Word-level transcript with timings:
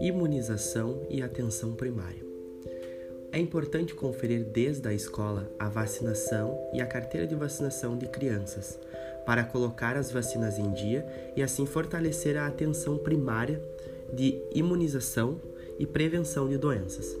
Imunização 0.00 1.06
e 1.08 1.22
atenção 1.22 1.74
primária. 1.74 2.24
É 3.30 3.38
importante 3.38 3.94
conferir 3.94 4.44
desde 4.44 4.88
a 4.88 4.92
escola 4.92 5.48
a 5.58 5.68
vacinação 5.68 6.58
e 6.72 6.80
a 6.80 6.86
carteira 6.86 7.26
de 7.26 7.34
vacinação 7.34 7.96
de 7.96 8.06
crianças, 8.08 8.78
para 9.24 9.44
colocar 9.44 9.96
as 9.96 10.10
vacinas 10.10 10.58
em 10.58 10.72
dia 10.72 11.06
e 11.36 11.42
assim 11.42 11.66
fortalecer 11.66 12.36
a 12.36 12.46
atenção 12.46 12.98
primária 12.98 13.62
de 14.12 14.42
imunização 14.52 15.40
e 15.78 15.86
prevenção 15.86 16.48
de 16.48 16.58
doenças. 16.58 17.16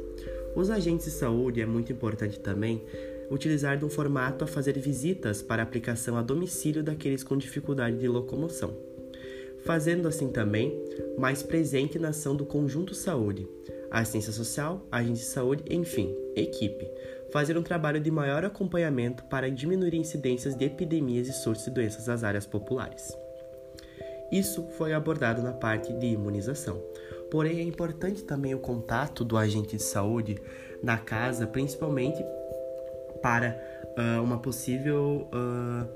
Os 0.54 0.70
agentes 0.70 1.06
de 1.06 1.12
saúde 1.12 1.60
é 1.60 1.66
muito 1.66 1.92
importante 1.92 2.38
também 2.38 2.82
utilizar 3.32 3.78
de 3.78 3.84
um 3.84 3.90
formato 3.90 4.44
a 4.44 4.46
fazer 4.46 4.78
visitas 4.78 5.42
para 5.42 5.62
aplicação 5.62 6.16
a 6.16 6.22
domicílio 6.22 6.82
daqueles 6.82 7.24
com 7.24 7.36
dificuldade 7.36 7.98
de 7.98 8.06
locomoção 8.06 8.92
fazendo 9.64 10.08
assim 10.08 10.28
também 10.28 10.76
mais 11.18 11.42
presente 11.42 11.98
na 11.98 12.08
ação 12.08 12.34
do 12.34 12.44
conjunto 12.44 12.94
saúde, 12.94 13.48
assistência 13.90 14.32
social, 14.32 14.86
agente 14.90 15.20
de 15.20 15.26
saúde, 15.26 15.64
enfim, 15.70 16.14
equipe, 16.34 16.88
fazer 17.30 17.56
um 17.56 17.62
trabalho 17.62 18.00
de 18.00 18.10
maior 18.10 18.44
acompanhamento 18.44 19.24
para 19.24 19.50
diminuir 19.50 19.94
incidências 19.94 20.54
de 20.54 20.64
epidemias 20.64 21.28
e 21.28 21.32
surtos 21.32 21.64
de 21.64 21.70
doenças 21.70 22.06
nas 22.06 22.24
áreas 22.24 22.46
populares. 22.46 23.16
Isso 24.30 24.66
foi 24.78 24.94
abordado 24.94 25.42
na 25.42 25.52
parte 25.52 25.92
de 25.92 26.06
imunização. 26.06 26.82
Porém, 27.30 27.58
é 27.58 27.62
importante 27.62 28.24
também 28.24 28.54
o 28.54 28.58
contato 28.58 29.24
do 29.24 29.36
agente 29.36 29.76
de 29.76 29.82
saúde 29.82 30.36
na 30.82 30.96
casa, 30.96 31.46
principalmente 31.46 32.24
para 33.22 33.56
uh, 33.96 34.22
uma 34.22 34.38
possível 34.38 35.28
uh, 35.32 35.86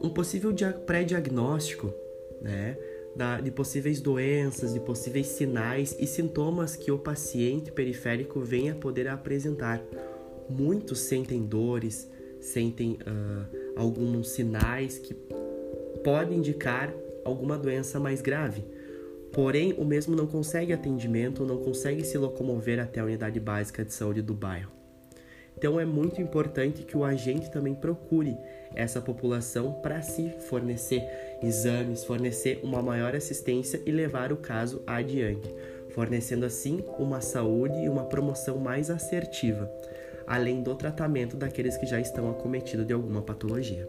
um 0.00 0.10
possível 0.10 0.54
pré-diagnóstico 0.86 1.92
né? 2.40 2.76
Da, 3.14 3.40
de 3.40 3.50
possíveis 3.50 4.00
doenças, 4.00 4.72
de 4.72 4.80
possíveis 4.80 5.26
sinais 5.26 5.96
e 5.98 6.06
sintomas 6.06 6.76
que 6.76 6.90
o 6.92 6.98
paciente 6.98 7.72
periférico 7.72 8.40
venha 8.40 8.74
poder 8.74 9.08
apresentar. 9.08 9.82
Muitos 10.48 11.00
sentem 11.00 11.44
dores, 11.44 12.08
sentem 12.40 12.92
uh, 12.92 13.74
alguns 13.76 14.30
sinais 14.30 14.98
que 14.98 15.14
podem 16.04 16.38
indicar 16.38 16.94
alguma 17.24 17.58
doença 17.58 17.98
mais 17.98 18.20
grave. 18.20 18.64
Porém, 19.32 19.74
o 19.76 19.84
mesmo 19.84 20.16
não 20.16 20.26
consegue 20.26 20.72
atendimento, 20.72 21.44
não 21.44 21.58
consegue 21.58 22.04
se 22.04 22.16
locomover 22.16 22.78
até 22.78 23.00
a 23.00 23.04
unidade 23.04 23.38
básica 23.40 23.84
de 23.84 23.92
saúde 23.92 24.22
do 24.22 24.32
bairro. 24.32 24.70
Então 25.58 25.80
é 25.80 25.84
muito 25.84 26.22
importante 26.22 26.84
que 26.84 26.96
o 26.96 27.02
agente 27.02 27.50
também 27.50 27.74
procure 27.74 28.38
essa 28.76 29.00
população 29.00 29.72
para 29.72 30.00
se 30.02 30.30
fornecer 30.48 31.02
exames, 31.42 32.04
fornecer 32.04 32.60
uma 32.62 32.80
maior 32.80 33.16
assistência 33.16 33.82
e 33.84 33.90
levar 33.90 34.32
o 34.32 34.36
caso 34.36 34.80
adiante, 34.86 35.52
fornecendo 35.90 36.46
assim 36.46 36.84
uma 36.96 37.20
saúde 37.20 37.76
e 37.82 37.88
uma 37.88 38.04
promoção 38.04 38.58
mais 38.58 38.88
assertiva, 38.88 39.68
além 40.28 40.62
do 40.62 40.76
tratamento 40.76 41.36
daqueles 41.36 41.76
que 41.76 41.86
já 41.86 41.98
estão 41.98 42.30
acometidos 42.30 42.86
de 42.86 42.92
alguma 42.92 43.20
patologia. 43.20 43.88